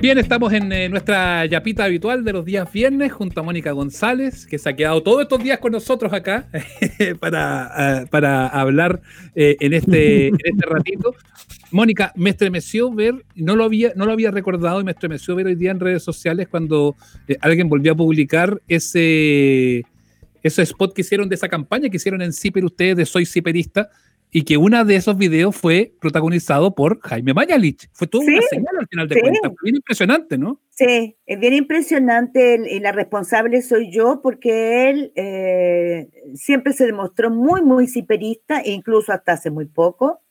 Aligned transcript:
Bien, 0.00 0.16
estamos 0.16 0.50
en 0.54 0.72
eh, 0.72 0.88
nuestra 0.88 1.44
yapita 1.44 1.84
habitual 1.84 2.24
de 2.24 2.32
los 2.32 2.46
días 2.46 2.72
viernes 2.72 3.12
junto 3.12 3.40
a 3.40 3.42
Mónica 3.42 3.72
González, 3.72 4.46
que 4.46 4.56
se 4.56 4.70
ha 4.70 4.72
quedado 4.74 5.02
todos 5.02 5.20
estos 5.20 5.42
días 5.42 5.58
con 5.58 5.72
nosotros 5.72 6.10
acá 6.14 6.48
para, 7.20 8.06
para 8.10 8.46
hablar 8.48 9.02
eh, 9.34 9.58
en, 9.60 9.74
este, 9.74 10.28
en 10.28 10.38
este 10.42 10.66
ratito. 10.66 11.14
Mónica, 11.70 12.14
me 12.16 12.30
estremeció 12.30 12.90
ver, 12.90 13.26
no 13.34 13.56
lo, 13.56 13.64
había, 13.64 13.92
no 13.94 14.06
lo 14.06 14.12
había 14.12 14.30
recordado 14.30 14.80
y 14.80 14.84
me 14.84 14.92
estremeció 14.92 15.36
ver 15.36 15.46
hoy 15.46 15.54
día 15.54 15.70
en 15.70 15.80
redes 15.80 16.02
sociales 16.02 16.48
cuando 16.48 16.96
eh, 17.28 17.36
alguien 17.42 17.68
volvió 17.68 17.92
a 17.92 17.94
publicar 17.94 18.58
ese, 18.68 19.84
ese 20.42 20.62
spot 20.62 20.94
que 20.94 21.02
hicieron 21.02 21.28
de 21.28 21.34
esa 21.34 21.48
campaña 21.48 21.90
que 21.90 21.98
hicieron 21.98 22.22
en 22.22 22.32
Ciper 22.32 22.64
ustedes 22.64 22.96
de 22.96 23.04
Soy 23.04 23.26
Ciperista 23.26 23.90
y 24.32 24.42
que 24.44 24.56
uno 24.56 24.84
de 24.84 24.96
esos 24.96 25.16
videos 25.16 25.56
fue 25.56 25.94
protagonizado 26.00 26.74
por 26.74 27.00
Jaime 27.00 27.34
Mañalich. 27.34 27.88
Fue 27.92 28.06
todo 28.06 28.22
una 28.22 28.40
señal 28.42 28.76
al 28.78 28.86
final 28.88 29.08
de 29.08 29.20
cuentas. 29.20 29.52
Bien 29.62 29.76
impresionante, 29.76 30.38
¿no? 30.38 30.60
Sí, 30.70 31.16
es 31.26 31.40
bien 31.40 31.54
impresionante 31.54 32.60
y 32.70 32.80
la 32.80 32.92
responsable 32.92 33.60
soy 33.62 33.90
yo 33.92 34.20
porque 34.22 34.90
él 34.90 35.12
eh, 35.16 36.08
siempre 36.34 36.72
se 36.72 36.86
demostró 36.86 37.30
muy, 37.30 37.62
muy 37.62 37.86
ciperista, 37.86 38.60
e 38.60 38.70
incluso 38.70 39.12
hasta 39.12 39.32
hace 39.32 39.50
muy 39.50 39.66
poco. 39.66 40.22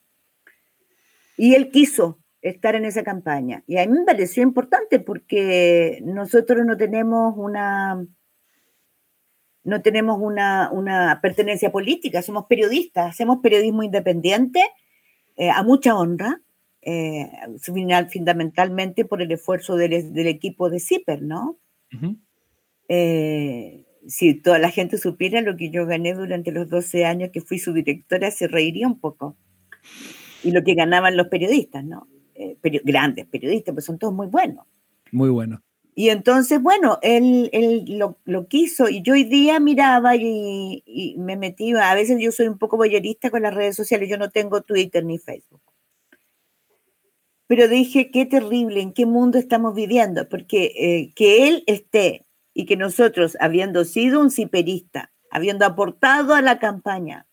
Y 1.37 1.55
él 1.55 1.69
quiso 1.69 2.19
estar 2.41 2.75
en 2.75 2.85
esa 2.85 3.03
campaña. 3.03 3.63
Y 3.67 3.77
a 3.77 3.85
mí 3.85 3.97
me 3.99 4.05
pareció 4.05 4.43
importante 4.43 4.99
porque 4.99 5.99
nosotros 6.03 6.65
no 6.65 6.77
tenemos 6.77 7.33
una 7.37 8.05
no 9.69 9.81
tenemos 9.81 10.19
una, 10.19 11.19
pertenencia 11.21 11.71
política, 11.71 12.21
somos 12.21 12.45
periodistas, 12.47 13.11
hacemos 13.11 13.39
periodismo 13.41 13.83
independiente 13.83 14.61
eh, 15.37 15.49
a 15.49 15.63
mucha 15.63 15.95
honra, 15.95 16.41
eh, 16.81 17.29
fundamentalmente 18.11 19.05
por 19.05 19.21
el 19.21 19.31
esfuerzo 19.31 19.75
del, 19.75 19.93
equipo 20.27 20.69
de 20.69 20.79
CIPER, 20.79 21.21
¿no? 21.21 21.57
Eh, 22.87 23.85
si 24.07 24.33
toda 24.33 24.59
la 24.59 24.71
gente 24.71 24.97
supiera 24.97 25.41
lo 25.41 25.55
que 25.55 25.69
yo 25.69 25.85
gané 25.85 26.13
durante 26.13 26.51
los 26.51 26.69
12 26.69 27.05
años 27.05 27.29
que 27.31 27.41
fui 27.41 27.59
su 27.59 27.73
directora, 27.73 28.31
se 28.31 28.47
reiría 28.47 28.87
un 28.87 28.99
poco. 28.99 29.37
Y 30.43 30.51
lo 30.51 30.63
que 30.63 30.73
ganaban 30.73 31.15
los 31.15 31.27
periodistas, 31.27 31.83
¿no? 31.83 32.07
grandes 32.83 33.25
periodistas, 33.27 33.73
pues 33.73 33.85
son 33.85 33.99
todos 33.99 34.13
muy 34.13 34.27
buenos. 34.27 34.65
Muy 35.11 35.29
buenos. 35.29 35.59
Y 35.99 36.11
entonces, 36.11 36.61
bueno, 36.61 36.97
él, 37.01 37.51
lo, 38.23 38.47
quiso 38.47 38.87
y 38.87 39.01
yo 39.01 39.15
hoy 39.15 39.25
día 39.25 39.59
miraba 39.59 40.15
y, 40.15 41.15
me 41.17 41.35
metí, 41.35 41.73
a 41.73 41.93
veces 41.93 42.21
yo 42.21 42.31
soy 42.31 42.47
un 42.47 42.57
poco 42.57 42.77
boyerista 42.77 43.29
con 43.29 43.41
las 43.41 43.53
redes 43.53 43.75
sociales, 43.75 44.07
yo 44.07 44.17
no 44.17 44.29
tengo 44.29 44.61
Twitter 44.61 45.03
ni 45.03 45.17
Facebook. 45.17 45.61
Pero 47.47 47.67
dije, 47.67 48.11
qué 48.11 48.25
terrible, 48.25 48.79
en 48.79 48.93
qué 48.93 49.05
mundo 49.05 49.37
estamos 49.37 49.75
viviendo, 49.75 50.29
porque 50.29 50.71
eh, 50.77 51.11
que 51.15 51.49
él 51.49 51.65
esté 51.67 52.25
y 52.53 52.65
que 52.65 52.77
nosotros, 52.77 53.35
habiendo 53.41 53.83
sido 53.83 54.21
un 54.21 54.31
ciperista, 54.31 55.11
habiendo 55.29 55.65
aportado 55.65 56.33
a 56.33 56.41
la 56.41 56.59
campaña, 56.59 57.27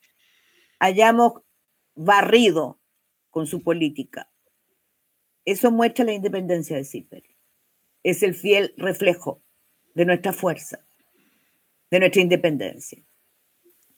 hayamos 0.80 1.34
barrido 1.94 2.80
con 3.30 3.46
su 3.46 3.62
política, 3.62 4.28
eso 5.44 5.70
muestra 5.70 6.04
la 6.04 6.14
independencia 6.14 6.76
de 6.76 6.82
Ciper 6.82 7.35
es 8.06 8.22
el 8.22 8.36
fiel 8.36 8.72
reflejo 8.76 9.42
de 9.94 10.04
nuestra 10.04 10.32
fuerza, 10.32 10.78
de 11.90 11.98
nuestra 11.98 12.22
independencia. 12.22 13.02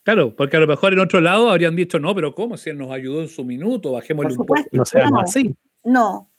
Claro, 0.02 0.34
porque 0.34 0.56
a 0.56 0.60
lo 0.60 0.66
mejor 0.66 0.94
en 0.94 1.00
otro 1.00 1.20
lado 1.20 1.50
habrían 1.50 1.76
dicho, 1.76 1.98
no, 1.98 2.14
pero 2.14 2.34
¿cómo? 2.34 2.56
Si 2.56 2.70
él 2.70 2.78
nos 2.78 2.90
ayudó 2.90 3.20
en 3.20 3.28
su 3.28 3.44
minuto, 3.44 3.92
bajémosle 3.92 4.32
un 4.32 4.46
poco. 4.46 4.54
No 4.72 4.86
seamos 4.86 5.24
así. 5.24 5.54
No, 5.84 6.30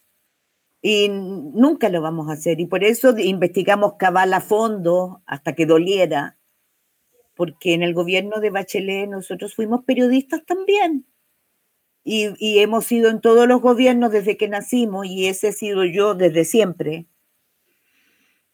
y 0.81 1.09
nunca 1.09 1.89
lo 1.89 2.01
vamos 2.01 2.27
a 2.29 2.33
hacer. 2.33 2.59
Y 2.59 2.65
por 2.65 2.83
eso 2.83 3.15
investigamos 3.19 3.93
cabal 3.99 4.33
a 4.33 4.41
fondo 4.41 5.21
hasta 5.27 5.53
que 5.53 5.67
doliera, 5.67 6.39
porque 7.35 7.75
en 7.75 7.83
el 7.83 7.93
gobierno 7.93 8.39
de 8.39 8.49
Bachelet 8.49 9.07
nosotros 9.07 9.53
fuimos 9.53 9.83
periodistas 9.85 10.43
también. 10.43 11.05
Y, 12.03 12.29
y 12.39 12.59
hemos 12.59 12.85
sido 12.85 13.11
en 13.11 13.21
todos 13.21 13.47
los 13.47 13.61
gobiernos 13.61 14.11
desde 14.11 14.37
que 14.37 14.49
nacimos, 14.49 15.05
y 15.05 15.27
ese 15.27 15.49
he 15.49 15.53
sido 15.53 15.85
yo 15.85 16.15
desde 16.15 16.45
siempre 16.45 17.05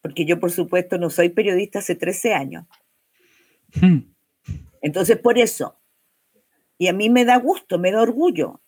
porque 0.05 0.23
yo 0.23 0.39
por 0.39 0.51
supuesto 0.51 0.99
no 0.99 1.09
soy 1.09 1.29
periodista 1.29 1.79
hace 1.79 1.95
13 1.95 2.35
años. 2.35 2.66
Hmm. 3.73 4.01
Entonces, 4.79 5.17
por 5.17 5.39
eso, 5.39 5.79
y 6.77 6.89
a 6.89 6.93
mí 6.93 7.09
me 7.09 7.25
da 7.25 7.38
gusto, 7.38 7.79
me 7.79 7.91
da 7.91 8.03
orgullo, 8.03 8.61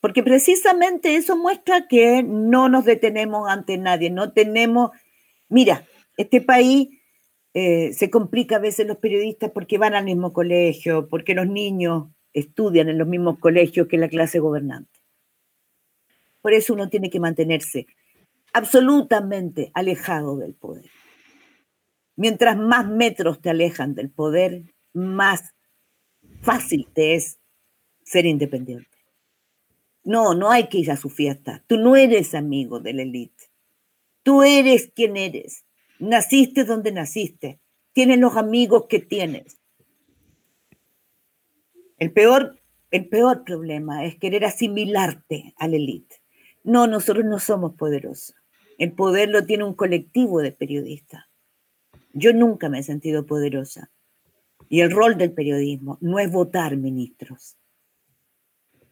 porque 0.00 0.24
precisamente 0.24 1.14
eso 1.14 1.36
muestra 1.36 1.86
que 1.86 2.24
no 2.24 2.68
nos 2.68 2.86
detenemos 2.86 3.48
ante 3.48 3.78
nadie, 3.78 4.10
no 4.10 4.32
tenemos, 4.32 4.90
mira, 5.48 5.86
este 6.16 6.40
país 6.40 6.88
eh, 7.54 7.92
se 7.92 8.10
complica 8.10 8.56
a 8.56 8.58
veces 8.58 8.88
los 8.88 8.96
periodistas 8.96 9.52
porque 9.52 9.78
van 9.78 9.94
al 9.94 10.06
mismo 10.06 10.32
colegio, 10.32 11.06
porque 11.08 11.36
los 11.36 11.46
niños 11.46 12.08
estudian 12.32 12.88
en 12.88 12.98
los 12.98 13.06
mismos 13.06 13.38
colegios 13.38 13.86
que 13.86 13.96
la 13.96 14.08
clase 14.08 14.40
gobernante. 14.40 14.98
Por 16.42 16.52
eso 16.52 16.74
uno 16.74 16.88
tiene 16.88 17.10
que 17.10 17.20
mantenerse 17.20 17.86
absolutamente 18.56 19.70
alejado 19.74 20.38
del 20.38 20.54
poder. 20.54 20.90
Mientras 22.16 22.56
más 22.56 22.88
metros 22.88 23.42
te 23.42 23.50
alejan 23.50 23.94
del 23.94 24.08
poder, 24.08 24.74
más 24.94 25.54
fácil 26.40 26.88
te 26.94 27.16
es 27.16 27.38
ser 28.02 28.24
independiente. 28.24 28.96
No, 30.04 30.32
no 30.32 30.50
hay 30.50 30.68
que 30.68 30.78
ir 30.78 30.90
a 30.90 30.96
su 30.96 31.10
fiesta. 31.10 31.62
Tú 31.66 31.76
no 31.76 31.96
eres 31.96 32.34
amigo 32.34 32.80
de 32.80 32.94
la 32.94 33.02
élite. 33.02 33.44
Tú 34.22 34.42
eres 34.42 34.90
quien 34.94 35.18
eres. 35.18 35.66
Naciste 35.98 36.64
donde 36.64 36.92
naciste. 36.92 37.60
Tienes 37.92 38.18
los 38.18 38.38
amigos 38.38 38.86
que 38.88 39.00
tienes. 39.00 39.58
El 41.98 42.10
peor, 42.10 42.58
el 42.90 43.06
peor 43.06 43.44
problema 43.44 44.06
es 44.06 44.16
querer 44.18 44.46
asimilarte 44.46 45.52
a 45.58 45.68
la 45.68 45.76
élite. 45.76 46.22
No, 46.64 46.86
nosotros 46.86 47.26
no 47.26 47.38
somos 47.38 47.74
poderosos. 47.74 48.34
El 48.78 48.92
poder 48.92 49.30
lo 49.30 49.44
tiene 49.44 49.64
un 49.64 49.74
colectivo 49.74 50.40
de 50.40 50.52
periodistas. 50.52 51.24
Yo 52.12 52.32
nunca 52.32 52.68
me 52.68 52.78
he 52.78 52.82
sentido 52.82 53.26
poderosa. 53.26 53.90
Y 54.68 54.80
el 54.80 54.90
rol 54.90 55.16
del 55.16 55.32
periodismo 55.32 55.98
no 56.00 56.18
es 56.18 56.30
votar 56.30 56.76
ministros. 56.76 57.56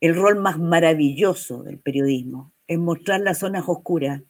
El 0.01 0.15
rol 0.15 0.37
más 0.37 0.59
maravilloso 0.59 1.63
del 1.63 1.79
periodismo 1.79 2.53
es 2.67 2.79
mostrar 2.79 3.21
las 3.21 3.39
zonas 3.39 3.65
oscuras 3.67 4.23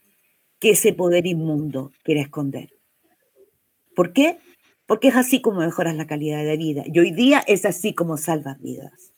que 0.58 0.70
ese 0.70 0.92
poder 0.92 1.26
inmundo 1.26 1.92
quiere 2.02 2.22
esconder. 2.22 2.72
¿Por 3.94 4.12
qué? 4.12 4.38
Porque 4.86 5.08
es 5.08 5.16
así 5.16 5.40
como 5.40 5.60
mejoras 5.60 5.94
la 5.94 6.06
calidad 6.06 6.44
de 6.44 6.56
vida. 6.56 6.84
Y 6.86 6.98
hoy 6.98 7.10
día 7.10 7.42
es 7.46 7.64
así 7.64 7.94
como 7.94 8.16
salvas 8.16 8.60
vidas. 8.60 9.13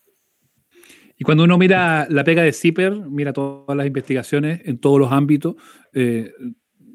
Y 1.19 1.25
cuando 1.25 1.45
uno 1.45 1.57
mira 1.57 2.07
la 2.11 2.25
pega 2.25 2.43
de 2.43 2.53
CIPER, 2.53 2.95
mira 3.09 3.33
todas 3.33 3.77
las 3.77 3.87
investigaciones 3.87 4.61
en 4.65 4.79
todos 4.79 5.01
los 5.01 5.13
ámbitos, 5.13 5.57
eh, 5.95 6.33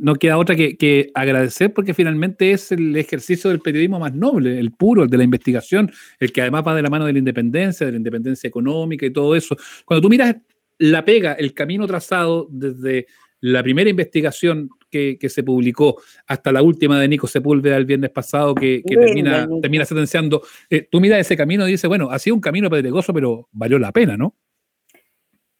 no 0.01 0.15
queda 0.15 0.37
otra 0.37 0.55
que, 0.55 1.11
agradecer 1.13 1.73
porque 1.73 1.93
finalmente 1.93 2.51
es 2.51 2.71
el 2.71 2.95
ejercicio 2.95 3.51
del 3.51 3.59
periodismo 3.59 3.99
más 3.99 4.13
noble, 4.15 4.59
el 4.59 4.71
puro, 4.71 5.03
el 5.03 5.09
de 5.09 5.17
la 5.17 5.23
investigación, 5.23 5.91
el 6.19 6.31
que 6.31 6.41
además 6.41 6.63
va 6.65 6.75
de 6.75 6.81
la 6.81 6.89
mano 6.89 7.05
de 7.05 7.13
la 7.13 7.19
independencia, 7.19 7.85
de 7.85 7.91
la 7.91 7.97
independencia 7.99 8.47
económica 8.47 9.05
y 9.05 9.11
todo 9.11 9.35
eso. 9.35 9.55
Cuando 9.85 10.01
tú 10.01 10.09
miras 10.09 10.35
la 10.79 11.05
pega, 11.05 11.33
el 11.33 11.53
camino 11.53 11.85
trazado 11.85 12.47
desde 12.49 13.05
la 13.41 13.61
primera 13.61 13.89
investigación 13.89 14.69
que, 14.89 15.17
se 15.29 15.43
publicó 15.43 16.01
hasta 16.27 16.51
la 16.51 16.61
última 16.61 16.99
de 16.99 17.07
Nico 17.07 17.27
Sepúlveda 17.27 17.77
el 17.77 17.85
viernes 17.85 18.11
pasado, 18.11 18.55
que, 18.55 18.81
termina, 18.85 19.47
termina 19.61 19.85
sentenciando, 19.85 20.41
eh, 20.69 20.87
tú 20.89 21.01
miras 21.01 21.19
ese 21.19 21.35
camino 21.35 21.67
y 21.67 21.71
dices, 21.71 21.87
bueno, 21.87 22.11
ha 22.11 22.19
sido 22.19 22.35
un 22.35 22.41
camino 22.41 22.69
pedregoso, 22.69 23.13
pero 23.13 23.49
valió 23.51 23.79
la 23.79 23.91
pena, 23.91 24.17
¿no? 24.17 24.35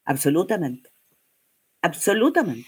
Absolutamente. 0.05 0.89
Absolutamente 1.81 2.67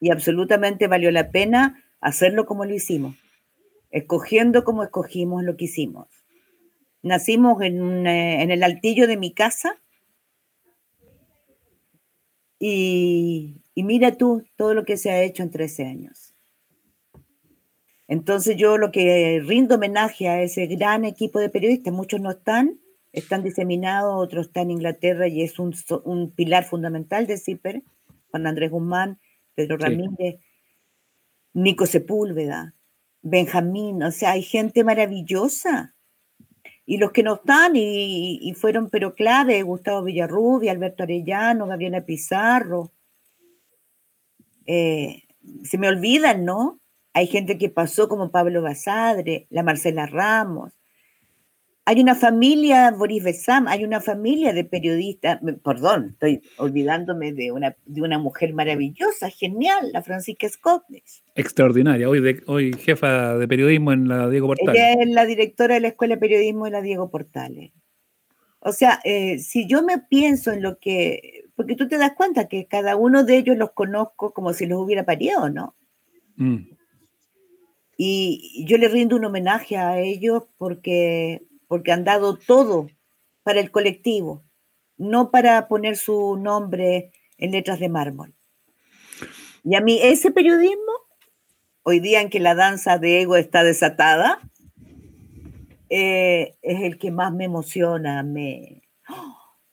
y 0.00 0.10
absolutamente 0.10 0.88
valió 0.88 1.10
la 1.10 1.30
pena 1.30 1.84
hacerlo 2.00 2.46
como 2.46 2.64
lo 2.64 2.74
hicimos, 2.74 3.16
escogiendo 3.90 4.64
como 4.64 4.82
escogimos 4.82 5.44
lo 5.44 5.56
que 5.56 5.66
hicimos. 5.66 6.08
Nacimos 7.02 7.62
en, 7.62 8.06
eh, 8.06 8.42
el 8.42 8.62
altillo 8.62 9.06
de 9.06 9.16
mi 9.18 9.32
casa 9.32 9.80
y, 12.58 13.59
mira 13.82 14.16
tú 14.16 14.44
todo 14.56 14.74
lo 14.74 14.84
que 14.84 14.96
se 14.96 15.10
ha 15.10 15.22
hecho 15.22 15.42
en 15.42 15.50
13 15.50 15.84
años. 15.84 16.34
Entonces 18.08 18.56
yo 18.56 18.76
lo 18.76 18.90
que 18.90 19.40
rindo 19.46 19.76
homenaje 19.76 20.28
a 20.28 20.42
ese 20.42 20.66
gran 20.66 21.04
equipo 21.04 21.38
de 21.38 21.48
periodistas, 21.48 21.92
muchos 21.92 22.20
no 22.20 22.32
están, 22.32 22.80
están 23.12 23.44
diseminados, 23.44 24.14
otros 24.16 24.46
están 24.46 24.64
en 24.64 24.72
Inglaterra 24.72 25.28
y 25.28 25.42
es 25.42 25.58
un, 25.60 25.74
un 26.04 26.32
pilar 26.32 26.64
fundamental 26.64 27.28
de 27.28 27.38
CIPER, 27.38 27.82
Juan 28.30 28.46
Andrés 28.48 28.70
Guzmán, 28.70 29.20
Pedro 29.54 29.76
Ramírez, 29.76 30.40
Nico 31.52 31.86
Sepúlveda, 31.86 32.74
Benjamín, 33.22 34.02
o 34.02 34.10
sea, 34.10 34.32
hay 34.32 34.42
gente 34.42 34.84
maravillosa. 34.84 35.94
y 36.86 36.98
los 36.98 37.12
que 37.12 37.22
no 37.22 37.34
están 37.34 37.72
y, 37.76 38.52
fueron 38.56 38.90
pero 38.90 39.14
clave, 39.14 39.62
Gustavo 39.62 40.02
Villarrubia, 40.02 40.72
Alberto 40.72 41.04
Arellano, 41.04 41.66
Gabriela 41.66 42.04
Pizarro. 42.04 42.92
Eh, 44.66 45.24
se 45.64 45.78
me 45.78 45.88
olvidan, 45.88 46.44
¿no? 46.44 46.80
Hay 47.12 47.26
gente 47.26 47.58
que 47.58 47.70
pasó 47.70 48.08
como 48.08 48.30
Pablo 48.30 48.62
Basadre, 48.62 49.46
la 49.50 49.62
Marcela 49.62 50.06
Ramos, 50.06 50.72
hay 51.90 52.00
una 52.00 52.14
familia, 52.14 52.92
Boris 52.92 53.24
Besam, 53.24 53.66
hay 53.66 53.82
una 53.84 54.00
familia 54.00 54.52
de 54.52 54.62
periodistas, 54.62 55.40
perdón, 55.64 56.10
estoy 56.12 56.40
olvidándome 56.56 57.32
de 57.32 57.50
una, 57.50 57.74
de 57.84 58.02
una 58.02 58.16
mujer 58.16 58.54
maravillosa, 58.54 59.28
genial, 59.28 59.90
la 59.92 60.00
Francisca 60.00 60.48
Scotnes. 60.48 61.24
Extraordinaria, 61.34 62.08
hoy, 62.08 62.42
hoy 62.46 62.72
jefa 62.74 63.36
de 63.36 63.48
periodismo 63.48 63.92
en 63.92 64.06
la 64.06 64.28
Diego 64.28 64.46
Portales. 64.46 64.80
Ella 64.80 65.02
es 65.02 65.10
la 65.10 65.24
directora 65.24 65.74
de 65.74 65.80
la 65.80 65.88
Escuela 65.88 66.14
de 66.14 66.20
Periodismo 66.20 66.66
de 66.66 66.70
la 66.70 66.80
Diego 66.80 67.10
Portales. 67.10 67.72
O 68.60 68.72
sea, 68.72 69.00
eh, 69.04 69.38
si 69.38 69.66
yo 69.66 69.82
me 69.82 69.98
pienso 69.98 70.52
en 70.52 70.62
lo 70.62 70.78
que, 70.78 71.48
porque 71.56 71.76
tú 71.76 71.88
te 71.88 71.98
das 71.98 72.12
cuenta 72.12 72.48
que 72.48 72.66
cada 72.66 72.96
uno 72.96 73.24
de 73.24 73.36
ellos 73.36 73.56
los 73.56 73.72
conozco 73.72 74.32
como 74.32 74.52
si 74.52 74.66
los 74.66 74.80
hubiera 74.80 75.04
parido, 75.04 75.48
¿no? 75.48 75.74
Mm. 76.36 76.70
Y 77.96 78.64
yo 78.66 78.78
le 78.78 78.88
rindo 78.88 79.16
un 79.16 79.24
homenaje 79.24 79.76
a 79.76 79.98
ellos 79.98 80.44
porque 80.56 81.42
porque 81.70 81.92
han 81.92 82.02
dado 82.02 82.36
todo 82.36 82.88
para 83.44 83.60
el 83.60 83.70
colectivo, 83.70 84.42
no 84.96 85.30
para 85.30 85.68
poner 85.68 85.96
su 85.96 86.36
nombre 86.36 87.12
en 87.38 87.52
letras 87.52 87.78
de 87.78 87.88
mármol. 87.88 88.34
Y 89.62 89.76
a 89.76 89.80
mí 89.80 90.00
ese 90.02 90.32
periodismo, 90.32 90.92
hoy 91.84 92.00
día 92.00 92.22
en 92.22 92.28
que 92.28 92.40
la 92.40 92.56
danza 92.56 92.98
de 92.98 93.20
ego 93.20 93.36
está 93.36 93.62
desatada, 93.62 94.40
eh, 95.90 96.56
es 96.62 96.82
el 96.82 96.98
que 96.98 97.10
más 97.10 97.32
me 97.32 97.44
emociona, 97.44 98.22
me, 98.22 98.82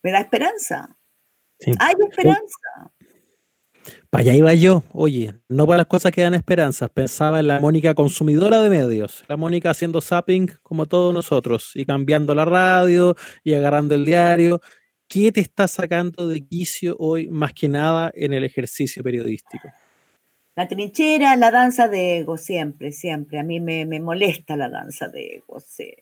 me 0.02 0.12
da 0.12 0.20
esperanza. 0.20 0.98
Hay 1.80 1.96
esperanza. 2.00 2.92
Para 4.10 4.22
allá 4.22 4.34
iba 4.34 4.54
yo, 4.54 4.84
oye, 4.94 5.36
no 5.48 5.66
para 5.66 5.78
las 5.78 5.88
cosas 5.88 6.12
que 6.12 6.22
dan 6.22 6.34
esperanzas, 6.34 6.90
pensaba 6.90 7.40
en 7.40 7.48
la 7.48 7.60
Mónica 7.60 7.94
consumidora 7.94 8.62
de 8.62 8.70
medios, 8.70 9.24
la 9.28 9.38
Mónica 9.38 9.70
haciendo 9.70 10.02
zapping 10.02 10.48
como 10.64 10.88
todos 10.88 11.14
nosotros 11.14 11.72
y 11.76 11.86
cambiando 11.86 12.34
la 12.34 12.46
radio 12.46 13.16
y 13.44 13.54
agarrando 13.54 13.96
el 13.96 14.06
diario. 14.06 14.62
¿Qué 15.08 15.32
te 15.32 15.40
está 15.40 15.68
sacando 15.70 16.28
de 16.28 16.46
quicio 16.46 16.98
hoy 17.00 17.30
más 17.30 17.54
que 17.54 17.70
nada 17.70 18.12
en 18.14 18.34
el 18.34 18.44
ejercicio 18.44 19.04
periodístico? 19.04 19.70
La 20.56 20.68
trinchera, 20.68 21.36
la 21.36 21.52
danza 21.52 21.88
de 21.88 22.18
ego, 22.18 22.38
siempre, 22.38 22.92
siempre. 22.92 23.40
A 23.40 23.44
mí 23.44 23.60
me, 23.60 23.86
me 23.86 24.00
molesta 24.00 24.58
la 24.58 24.68
danza 24.68 25.08
de 25.08 25.36
ego. 25.36 25.60
Sí. 25.60 25.94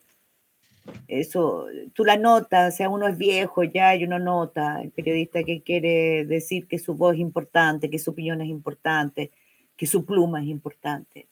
Eso, 1.08 1.68
tú 1.94 2.04
la 2.04 2.18
notas, 2.18 2.74
o 2.74 2.78
sea, 2.78 2.90
uno 2.90 3.08
es 3.08 3.18
viejo 3.18 3.64
ya 3.64 3.96
y 3.96 4.04
uno 4.04 4.20
nota, 4.20 4.82
el 4.82 4.92
periodista 4.92 5.44
que 5.44 5.62
quiere 5.62 6.26
decir 6.26 6.68
que 6.68 6.80
su 6.80 6.96
voz 6.96 7.16
es 7.16 7.22
importante, 7.22 7.90
que 7.90 8.00
su 8.00 8.12
opinión 8.12 8.42
es 8.42 8.50
importante, 8.50 9.32
que 9.76 9.88
su 9.88 10.06
pluma 10.06 10.42
es 10.42 10.48
importante. 10.48 11.28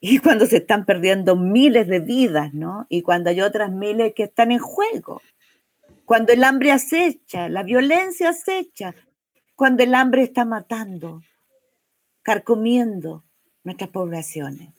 Y 0.00 0.18
cuando 0.18 0.46
se 0.46 0.58
están 0.58 0.84
perdiendo 0.84 1.36
miles 1.36 1.86
de 1.86 2.00
vidas, 2.00 2.54
¿no? 2.54 2.86
Y 2.88 3.02
cuando 3.02 3.30
hay 3.30 3.40
otras 3.40 3.70
miles 3.70 4.12
que 4.14 4.24
están 4.24 4.52
en 4.52 4.58
juego. 4.58 5.20
Cuando 6.04 6.32
el 6.32 6.42
hambre 6.44 6.72
acecha, 6.72 7.48
la 7.48 7.62
violencia 7.62 8.30
acecha, 8.30 8.94
cuando 9.54 9.82
el 9.82 9.94
hambre 9.94 10.22
está 10.22 10.44
matando, 10.44 11.22
carcomiendo 12.22 13.24
nuestras 13.64 13.90
poblaciones. 13.90 14.70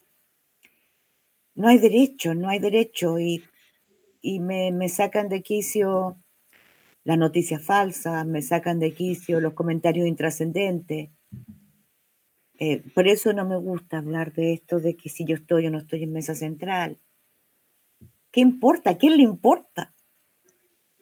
No 1.53 1.67
hay 1.67 1.77
derecho, 1.77 2.33
no 2.33 2.49
hay 2.49 2.59
derecho. 2.59 3.19
Y 3.19 3.43
y 4.21 4.39
me, 4.39 4.89
sacan 4.89 5.30
de 5.30 5.42
quicio 5.42 6.18
las 7.04 7.18
noticias 7.18 7.63
falsas, 7.63 8.25
me 8.25 8.42
sacan 8.42 8.80
de 8.80 8.94
quicio 8.94 9.39
los 9.39 9.54
comentarios 9.54 10.07
intrascendentes. 10.07 11.10
Eh, 12.57 12.83
por 12.94 13.07
eso 13.07 13.31
no 13.33 13.45
me 13.45 13.57
gusta 13.57 14.00
hablar 14.00 14.33
de 14.33 14.54
esto, 14.54 14.80
de 14.80 14.95
que 14.95 15.10
si 15.10 15.25
yo 15.25 15.36
estoy 15.36 15.68
o 15.68 15.71
no 15.71 15.80
estoy 15.80 16.04
en 16.04 16.12
mesa 16.12 16.36
central. 16.36 17.00
¿Qué 18.31 18.42
importa? 18.42 18.92
¿A 18.92 18.98
quién 18.98 19.18
le 19.18 19.24
importa? 19.24 19.94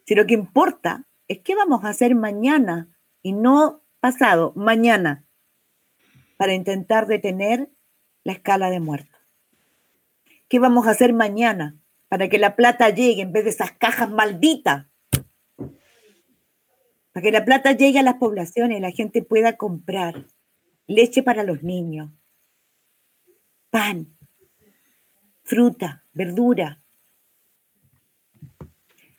Si 0.05 0.15
lo 0.15 0.25
que 0.25 0.35
importa 0.35 1.07
es 1.27 1.39
qué 1.39 1.55
vamos 1.55 1.83
a 1.83 1.89
hacer 1.89 2.15
mañana 2.15 2.89
y 3.21 3.33
no 3.33 3.83
pasado, 3.99 4.53
mañana, 4.55 5.25
para 6.37 6.53
intentar 6.53 7.07
detener 7.07 7.69
la 8.23 8.33
escala 8.33 8.69
de 8.69 8.79
muertos. 8.79 9.19
¿Qué 10.47 10.59
vamos 10.59 10.87
a 10.87 10.91
hacer 10.91 11.11
mañana 11.11 11.75
para 12.07 12.29
que 12.29 12.37
la 12.37 12.55
plata 12.55 12.89
llegue 12.89 13.23
en 13.23 13.31
vez 13.31 13.43
de 13.43 13.49
esas 13.49 13.71
cajas 13.71 14.09
malditas. 14.09 14.85
Para 17.11 17.23
que 17.23 17.31
la 17.31 17.45
plata 17.45 17.71
llegue 17.71 17.99
a 17.99 18.03
las 18.03 18.15
poblaciones 18.15 18.77
y 18.77 18.81
la 18.81 18.91
gente 18.91 19.23
pueda 19.23 19.57
comprar 19.57 20.25
leche 20.85 21.21
para 21.21 21.43
los 21.43 21.63
niños, 21.63 22.11
pan, 23.69 24.15
fruta, 25.43 26.05
verdura. 26.13 26.81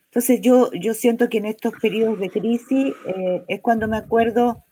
Entonces 0.04 0.40
yo, 0.40 0.70
yo 0.72 0.94
siento 0.94 1.28
que 1.28 1.38
en 1.38 1.44
estos 1.44 1.74
periodos 1.74 2.18
de 2.18 2.30
crisis 2.30 2.94
eh, 3.06 3.44
es 3.48 3.60
cuando 3.60 3.86
me 3.86 3.98
acuerdo 3.98 4.64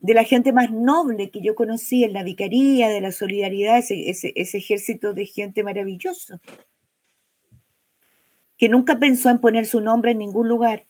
de 0.00 0.14
la 0.14 0.22
gente 0.22 0.52
más 0.52 0.70
noble 0.70 1.30
que 1.30 1.40
yo 1.40 1.56
conocí 1.56 2.04
en 2.04 2.12
la 2.12 2.22
vicaría, 2.22 2.88
de 2.88 3.00
la 3.00 3.10
solidaridad, 3.10 3.78
ese, 3.78 4.32
ese 4.36 4.58
ejército 4.58 5.14
de 5.14 5.26
gente 5.26 5.64
maravilloso 5.64 6.40
que 8.62 8.68
nunca 8.68 9.00
pensó 9.00 9.28
en 9.28 9.40
poner 9.40 9.66
su 9.66 9.80
nombre 9.80 10.12
en 10.12 10.18
ningún 10.18 10.46
lugar, 10.46 10.86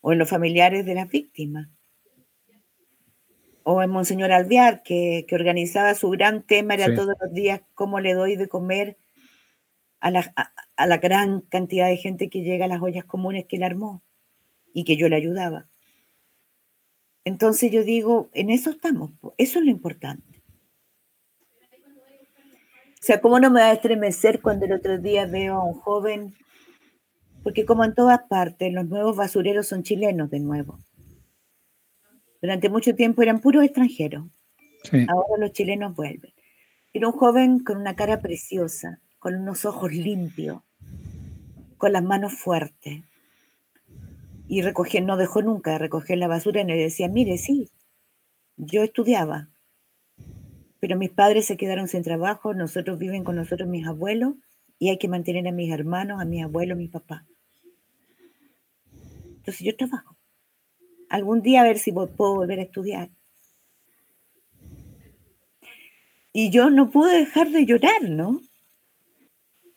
o 0.00 0.12
en 0.12 0.18
los 0.18 0.28
familiares 0.28 0.84
de 0.84 0.96
las 0.96 1.08
víctimas, 1.08 1.68
o 3.62 3.80
en 3.82 3.90
Monseñor 3.90 4.32
Alvear, 4.32 4.82
que, 4.82 5.24
organizaba 5.30 5.94
su 5.94 6.10
gran 6.10 6.42
tema, 6.42 6.74
era 6.74 6.92
todos 6.96 7.14
los 7.20 7.32
días 7.32 7.60
cómo 7.74 8.00
le 8.00 8.14
doy 8.14 8.34
de 8.34 8.48
comer 8.48 8.96
a 10.00 10.10
la, 10.10 10.34
a 10.74 10.86
la, 10.88 10.96
gran 10.96 11.42
cantidad 11.42 11.86
de 11.86 11.98
gente 11.98 12.28
que 12.28 12.42
llega 12.42 12.64
a 12.64 12.68
las 12.68 12.82
ollas 12.82 13.04
comunes 13.04 13.46
que 13.46 13.58
él 13.58 13.62
armó 13.62 14.02
y 14.74 14.82
que 14.82 14.96
yo 14.96 15.08
le 15.08 15.14
ayudaba. 15.14 15.68
Entonces 17.22 17.70
yo 17.70 17.84
digo, 17.84 18.28
en 18.32 18.50
eso 18.50 18.70
estamos, 18.70 19.12
eso 19.36 19.60
es 19.60 19.64
lo 19.64 19.70
importante. 19.70 20.42
O 21.70 23.02
sea, 23.02 23.20
¿cómo 23.20 23.38
no 23.38 23.52
me 23.52 23.60
va 23.60 23.68
a 23.68 23.74
estremecer 23.74 24.42
cuando 24.42 24.66
el 24.66 24.72
otro 24.72 24.98
día 24.98 25.26
veo 25.26 25.60
a 25.60 25.64
un 25.64 25.74
joven 25.74 26.34
porque 27.48 27.64
como 27.64 27.82
en 27.82 27.94
todas 27.94 28.20
partes, 28.28 28.70
los 28.74 28.86
nuevos 28.90 29.16
basureros 29.16 29.66
son 29.66 29.82
chilenos 29.82 30.28
de 30.28 30.38
nuevo. 30.38 30.78
Durante 32.42 32.68
mucho 32.68 32.94
tiempo 32.94 33.22
eran 33.22 33.40
puros 33.40 33.64
extranjeros. 33.64 34.26
Ahora 35.08 35.38
los 35.38 35.52
chilenos 35.52 35.96
vuelven. 35.96 36.30
Era 36.92 37.06
un 37.06 37.14
joven 37.14 37.60
con 37.60 37.78
una 37.78 37.96
cara 37.96 38.20
preciosa, 38.20 39.00
con 39.18 39.34
unos 39.34 39.64
ojos 39.64 39.90
limpios, 39.94 40.60
con 41.78 41.94
las 41.94 42.02
manos 42.04 42.34
fuertes. 42.34 43.02
Y 44.46 44.60
recogió, 44.60 45.00
no 45.00 45.16
dejó 45.16 45.40
nunca 45.40 45.70
de 45.70 45.78
recoger 45.78 46.18
la 46.18 46.28
basura 46.28 46.60
y 46.60 46.66
le 46.66 46.76
decía, 46.76 47.08
mire, 47.08 47.38
sí, 47.38 47.70
yo 48.58 48.82
estudiaba, 48.82 49.48
pero 50.80 50.98
mis 50.98 51.08
padres 51.08 51.46
se 51.46 51.56
quedaron 51.56 51.88
sin 51.88 52.02
trabajo, 52.02 52.52
nosotros 52.52 52.98
viven 52.98 53.24
con 53.24 53.36
nosotros 53.36 53.66
mis 53.70 53.86
abuelos 53.86 54.34
y 54.78 54.90
hay 54.90 54.98
que 54.98 55.08
mantener 55.08 55.48
a 55.48 55.52
mis 55.52 55.72
hermanos, 55.72 56.20
a 56.20 56.26
mis 56.26 56.44
abuelos, 56.44 56.76
a 56.76 56.78
mis 56.78 56.90
papás. 56.90 57.22
Entonces 59.48 59.66
yo 59.66 59.76
trabajo. 59.76 60.14
Algún 61.08 61.40
día 61.40 61.62
a 61.62 61.64
ver 61.64 61.78
si 61.78 61.90
puedo 61.90 62.34
volver 62.34 62.58
a 62.58 62.64
estudiar. 62.64 63.08
Y 66.34 66.50
yo 66.50 66.68
no 66.68 66.90
pude 66.90 67.16
dejar 67.16 67.50
de 67.50 67.64
llorar, 67.64 68.10
¿no? 68.10 68.42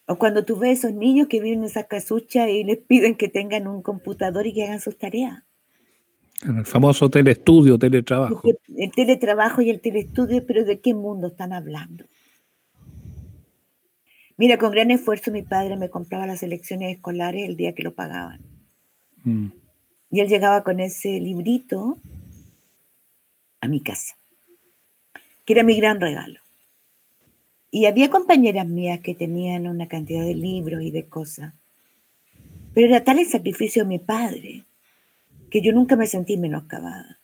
O 0.08 0.18
cuando 0.18 0.44
tú 0.44 0.58
ves 0.58 0.80
esos 0.80 0.92
niños 0.92 1.30
que 1.30 1.40
viven 1.40 1.60
en 1.60 1.66
esa 1.66 1.86
casucha 1.86 2.50
y 2.50 2.66
les 2.66 2.80
piden 2.80 3.16
que 3.16 3.30
tengan 3.30 3.66
un 3.66 3.82
computador 3.82 4.46
y 4.46 4.54
que 4.54 4.66
hagan 4.66 4.82
sus 4.82 4.98
tareas. 4.98 5.42
En 6.44 6.58
el 6.58 6.66
famoso 6.66 7.10
telestudio, 7.10 7.80
teletrabajo. 7.80 8.42
El 8.75 8.92
teletrabajo 8.92 9.62
y 9.62 9.70
el 9.70 9.80
telestudio, 9.80 10.46
pero 10.46 10.66
¿de 10.66 10.82
qué 10.82 10.94
mundo 10.94 11.28
están 11.28 11.54
hablando? 11.54 12.04
Mira, 14.36 14.58
con 14.58 14.72
gran 14.72 14.92
esfuerzo 14.92 15.32
mi 15.32 15.44
padre 15.44 15.78
me 15.78 15.90
compraba 15.90 16.28
las 16.28 16.44
elecciones 16.44 16.98
escolares 16.98 17.48
el 17.48 17.56
día 17.56 17.74
que 17.74 17.84
lo 17.84 17.94
pagaban. 17.94 18.42
Mm. 19.24 19.61
Y 20.12 20.20
él 20.20 20.27
llegaba 20.27 20.63
con 20.63 20.80
ese 20.80 21.20
librito 21.20 21.98
a 23.62 23.68
mi 23.68 23.82
casa, 23.82 24.15
que 25.46 25.53
era 25.53 25.63
mi 25.63 25.77
gran 25.77 26.01
regalo. 26.01 26.39
Y 27.72 27.86
había 27.86 28.10
compañeras 28.10 28.68
mías 28.68 29.00
que 29.00 29.15
tenían 29.15 29.68
una 29.68 29.88
cantidad 29.88 30.25
de 30.25 30.36
libros 30.36 30.82
y 30.82 30.91
de 30.91 31.08
cosas. 31.08 31.53
Pero 32.74 32.88
era 32.88 33.03
tal 33.03 33.20
el 33.20 33.27
sacrificio 33.27 33.84
de 33.84 33.89
mi 33.89 34.00
padre 34.00 34.65
que 35.50 35.62
yo 35.62 35.72
nunca 35.72 35.96
me 35.96 36.08
sentí 36.08 36.38
menoscabada. 36.38 37.20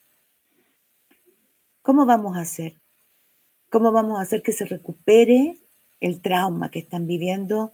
¿Cómo 1.81 2.05
vamos 2.05 2.37
a 2.37 2.41
hacer? 2.41 2.75
¿Cómo 3.69 3.91
vamos 3.91 4.19
a 4.19 4.21
hacer 4.21 4.41
que 4.41 4.51
se 4.53 4.65
recupere 4.65 5.57
el 5.99 6.21
trauma 6.21 6.71
que 6.71 6.79
están 6.79 7.07
viviendo 7.07 7.73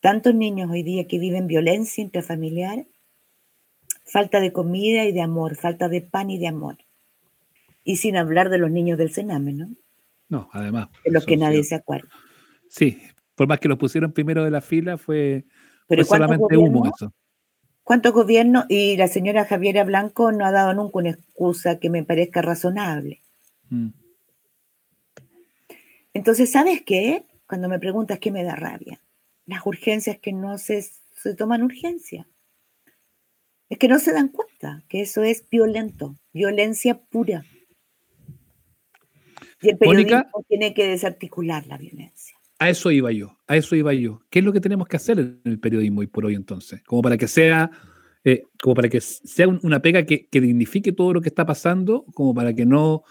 tantos 0.00 0.34
niños 0.34 0.70
hoy 0.70 0.82
día 0.82 1.06
que 1.06 1.18
viven 1.18 1.46
violencia 1.46 2.02
intrafamiliar, 2.02 2.84
falta 4.04 4.40
de 4.40 4.52
comida 4.52 5.04
y 5.04 5.12
de 5.12 5.22
amor, 5.22 5.56
falta 5.56 5.88
de 5.88 6.00
pan 6.00 6.30
y 6.30 6.38
de 6.38 6.48
amor. 6.48 6.78
Y 7.84 7.96
sin 7.96 8.16
hablar 8.16 8.50
de 8.50 8.58
los 8.58 8.70
niños 8.70 8.98
del 8.98 9.12
Sename, 9.12 9.52
¿no? 9.52 9.68
No, 10.28 10.48
además. 10.52 10.88
De 11.04 11.10
los 11.10 11.26
que 11.26 11.36
nadie 11.36 11.64
se 11.64 11.74
acuerda. 11.74 12.08
Sí, 12.68 13.02
por 13.34 13.46
más 13.46 13.60
que 13.60 13.68
los 13.68 13.78
pusieron 13.78 14.12
primero 14.12 14.44
de 14.44 14.50
la 14.50 14.60
fila, 14.60 14.96
fue, 14.96 15.44
solamente 16.06 16.56
humo 16.56 16.86
eso. 16.86 17.12
¿Cuántos 17.82 18.12
gobiernos? 18.12 18.64
Y 18.68 18.96
la 18.96 19.08
señora 19.08 19.44
Javiera 19.44 19.84
Blanco 19.84 20.30
no 20.30 20.46
ha 20.46 20.52
dado 20.52 20.72
nunca 20.72 20.98
una 20.98 21.10
excusa 21.10 21.78
que 21.78 21.90
me 21.90 22.04
parezca 22.04 22.40
razonable. 22.40 23.20
Mm. 23.68 23.88
Entonces, 26.14 26.52
¿sabes 26.52 26.82
qué? 26.82 27.24
Cuando 27.46 27.68
me 27.68 27.78
preguntas 27.78 28.18
qué 28.18 28.30
me 28.30 28.44
da 28.44 28.54
rabia, 28.54 29.00
las 29.46 29.66
urgencias 29.66 30.18
que 30.18 30.32
no 30.32 30.58
se, 30.58 30.82
se 30.82 31.34
toman 31.34 31.62
urgencia. 31.62 32.26
Es 33.72 33.78
que 33.78 33.88
no 33.88 33.98
se 33.98 34.12
dan 34.12 34.28
cuenta 34.28 34.84
que 34.86 35.00
eso 35.00 35.22
es 35.22 35.48
violento, 35.48 36.18
violencia 36.34 37.00
pura. 37.08 37.42
Y 39.62 39.70
el 39.70 39.78
periodismo 39.78 40.44
tiene 40.46 40.74
que 40.74 40.88
desarticular 40.88 41.66
la 41.66 41.78
violencia. 41.78 42.36
A 42.58 42.68
eso 42.68 42.90
iba 42.90 43.10
yo, 43.12 43.38
a 43.46 43.56
eso 43.56 43.74
iba 43.74 43.94
yo. 43.94 44.20
¿Qué 44.28 44.40
es 44.40 44.44
lo 44.44 44.52
que 44.52 44.60
tenemos 44.60 44.86
que 44.88 44.98
hacer 44.98 45.18
en 45.20 45.40
el 45.46 45.58
periodismo 45.58 46.00
hoy 46.00 46.06
por 46.06 46.26
hoy 46.26 46.34
entonces? 46.34 46.82
Como 46.82 47.00
para 47.00 47.16
que 47.16 47.26
sea, 47.26 47.70
eh, 48.24 48.42
como 48.62 48.74
para 48.74 48.90
que 48.90 49.00
sea 49.00 49.48
una 49.48 49.80
pega 49.80 50.04
que, 50.04 50.26
que, 50.26 50.42
dignifique 50.42 50.92
todo 50.92 51.14
lo 51.14 51.22
que 51.22 51.30
está 51.30 51.46
pasando, 51.46 52.04
como 52.12 52.34
para 52.34 52.52
que 52.52 52.66
no, 52.66 53.04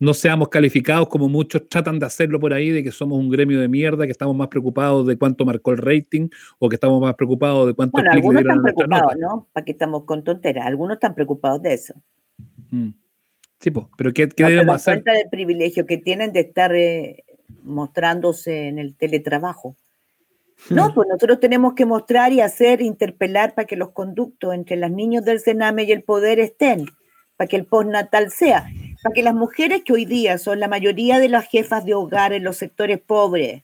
no 0.00 0.14
seamos 0.14 0.48
calificados 0.48 1.08
como 1.08 1.28
muchos 1.28 1.68
tratan 1.68 1.98
de 1.98 2.06
hacerlo 2.06 2.38
por 2.38 2.52
ahí, 2.52 2.70
de 2.70 2.84
que 2.84 2.92
somos 2.92 3.18
un 3.18 3.28
gremio 3.28 3.60
de 3.60 3.68
mierda, 3.68 4.06
que 4.06 4.12
estamos 4.12 4.36
más 4.36 4.48
preocupados 4.48 5.06
de 5.06 5.16
cuánto 5.18 5.44
marcó 5.44 5.72
el 5.72 5.78
rating 5.78 6.28
o 6.58 6.68
que 6.68 6.76
estamos 6.76 7.00
más 7.00 7.14
preocupados 7.14 7.66
de 7.66 7.74
cuánto 7.74 7.92
bueno, 7.92 8.10
algunos 8.12 8.42
están 8.42 8.62
preocupados, 8.62 9.16
¿no? 9.18 9.48
Para 9.52 9.64
que 9.64 9.72
estamos 9.72 10.04
con 10.04 10.22
tonteras, 10.22 10.66
algunos 10.66 10.94
están 10.94 11.14
preocupados 11.14 11.62
de 11.62 11.74
eso. 11.74 11.94
Mm. 12.70 12.90
Sí, 13.60 13.70
pues, 13.72 13.86
pero 13.96 14.12
¿qué, 14.12 14.28
qué 14.28 14.44
debemos 14.44 14.76
hacer? 14.76 15.02
cuenta 15.02 15.12
del 15.14 15.28
privilegio 15.30 15.84
que 15.84 15.98
tienen 15.98 16.32
de 16.32 16.40
estar 16.40 16.72
eh, 16.76 17.24
mostrándose 17.64 18.68
en 18.68 18.78
el 18.78 18.94
teletrabajo. 18.94 19.74
No, 20.70 20.88
hmm. 20.88 20.94
pues 20.94 21.08
nosotros 21.08 21.40
tenemos 21.40 21.74
que 21.74 21.86
mostrar 21.86 22.32
y 22.32 22.40
hacer, 22.40 22.82
interpelar 22.82 23.54
para 23.54 23.66
que 23.66 23.76
los 23.76 23.90
conductos 23.90 24.54
entre 24.54 24.76
los 24.76 24.90
niños 24.90 25.24
del 25.24 25.40
Sename 25.40 25.84
y 25.84 25.92
el 25.92 26.02
poder 26.02 26.38
estén, 26.40 26.86
para 27.36 27.48
que 27.48 27.56
el 27.56 27.64
postnatal 27.64 28.30
sea 28.30 28.68
para 29.08 29.14
que 29.14 29.22
las 29.22 29.34
mujeres 29.34 29.84
que 29.84 29.94
hoy 29.94 30.04
día 30.04 30.36
son 30.36 30.60
la 30.60 30.68
mayoría 30.68 31.18
de 31.18 31.30
las 31.30 31.48
jefas 31.48 31.82
de 31.86 31.94
hogar 31.94 32.34
en 32.34 32.44
los 32.44 32.58
sectores 32.58 33.00
pobres, 33.00 33.62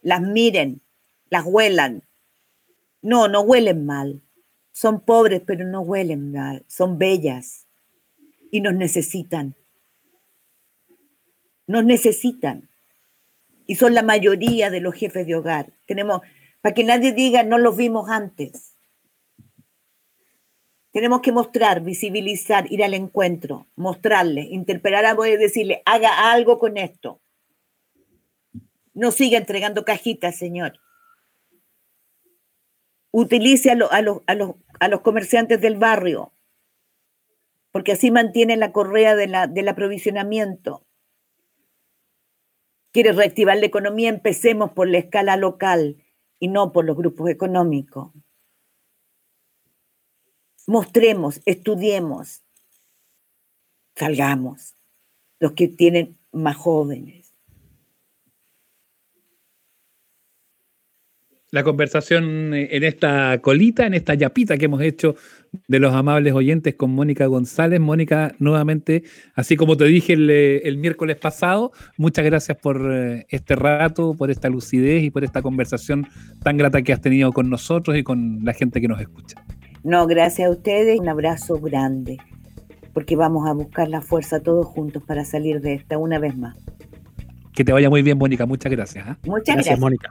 las 0.00 0.22
miren, 0.22 0.80
las 1.28 1.44
huelan. 1.44 2.02
No, 3.02 3.28
no 3.28 3.42
huelen 3.42 3.84
mal. 3.84 4.22
Son 4.72 5.00
pobres, 5.00 5.42
pero 5.44 5.66
no 5.66 5.82
huelen 5.82 6.32
mal. 6.32 6.64
Son 6.66 6.96
bellas 6.96 7.66
y 8.50 8.62
nos 8.62 8.72
necesitan. 8.72 9.54
Nos 11.66 11.84
necesitan. 11.84 12.70
Y 13.66 13.74
son 13.74 13.92
la 13.92 14.02
mayoría 14.02 14.70
de 14.70 14.80
los 14.80 14.94
jefes 14.94 15.26
de 15.26 15.34
hogar. 15.34 15.74
Tenemos, 15.84 16.22
para 16.62 16.74
que 16.74 16.84
nadie 16.84 17.12
diga, 17.12 17.42
no 17.42 17.58
los 17.58 17.76
vimos 17.76 18.08
antes. 18.08 18.75
Tenemos 20.96 21.20
que 21.20 21.30
mostrar, 21.30 21.82
visibilizar, 21.82 22.72
ir 22.72 22.82
al 22.82 22.94
encuentro, 22.94 23.66
mostrarle, 23.76 24.40
interpelar 24.40 25.04
a 25.04 25.28
y 25.28 25.36
decirle, 25.36 25.82
haga 25.84 26.32
algo 26.32 26.58
con 26.58 26.78
esto. 26.78 27.20
No 28.94 29.10
siga 29.10 29.36
entregando 29.36 29.84
cajitas, 29.84 30.38
señor. 30.38 30.80
Utilice 33.10 33.72
a, 33.72 33.74
los, 33.74 35.00
comerciantes 35.02 35.60
del 35.60 35.76
barrio, 35.76 36.32
porque 37.72 37.92
así 37.92 38.10
mantiene 38.10 38.56
la 38.56 38.72
correa 38.72 39.14
del 39.16 39.68
aprovisionamiento. 39.68 40.86
Quiere 42.90 43.12
reactivar 43.12 43.58
la 43.58 43.66
economía, 43.66 44.08
empecemos 44.08 44.72
por 44.72 44.88
la 44.88 44.96
escala 44.96 45.36
local 45.36 46.02
y 46.38 46.48
no 46.48 46.72
por 46.72 46.86
los 46.86 46.96
grupos 46.96 47.28
económicos 47.28 48.12
mostremos, 50.66 51.40
estudiemos, 51.46 52.42
salgamos, 53.94 54.74
los 55.38 55.52
que 55.52 55.68
tienen 55.68 56.18
más 56.32 56.56
jóvenes. 56.56 57.34
La 61.50 61.62
conversación 61.62 62.52
eh, 62.52 62.68
en 62.72 62.84
esta 62.84 63.40
colita, 63.40 63.86
en 63.86 63.94
esta 63.94 64.14
yapita 64.14 64.58
que 64.58 64.64
hemos 64.66 64.82
hecho 64.82 65.14
de 65.68 65.78
los 65.78 65.94
amables 65.94 66.34
oyentes 66.34 66.74
con 66.74 66.90
Mónica 66.90 67.26
González. 67.26 67.80
Mónica, 67.80 68.34
nuevamente, 68.38 69.04
así 69.34 69.56
como 69.56 69.76
te 69.76 69.84
dije 69.84 70.14
el, 70.14 70.28
eh, 70.28 70.76
miércoles 70.76 71.16
pasado, 71.16 71.72
muchas 71.96 72.24
gracias 72.24 72.58
por 72.58 72.92
eh, 72.92 73.26
este 73.30 73.54
rato, 73.56 74.14
por 74.14 74.30
esta 74.30 74.50
lucidez 74.50 75.04
y 75.04 75.10
por 75.10 75.24
esta 75.24 75.40
conversación 75.40 76.06
tan 76.42 76.56
grata 76.56 76.82
que 76.82 76.92
has 76.92 77.00
tenido 77.00 77.32
con 77.32 77.48
nosotros 77.48 77.96
y 77.96 78.02
con 78.02 78.40
la 78.42 78.52
gente 78.52 78.80
que 78.80 78.88
nos 78.88 79.00
escucha. 79.00 79.42
No, 79.86 80.08
gracias 80.08 80.48
a 80.48 80.50
ustedes, 80.50 80.98
un 80.98 81.08
abrazo 81.08 81.60
grande, 81.60 82.18
porque 82.92 83.14
vamos 83.14 83.48
a 83.48 83.52
buscar 83.52 83.88
la 83.88 84.00
fuerza 84.00 84.40
todos 84.40 84.66
juntos 84.66 85.00
para 85.04 85.24
salir 85.24 85.60
de 85.60 85.74
esta 85.74 85.96
una 85.96 86.18
vez 86.18 86.36
más. 86.36 86.56
Que 87.52 87.62
te 87.62 87.72
vaya 87.72 87.88
muy 87.88 88.02
bien, 88.02 88.18
Mónica, 88.18 88.46
muchas 88.46 88.72
gracias. 88.72 89.06
¿ah? 89.06 89.16
Muchas 89.24 89.54
gracias, 89.54 89.78
Mónica. 89.78 90.10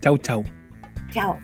Chau, 0.00 0.16
chau. 0.18 0.44
Chao. 1.10 1.36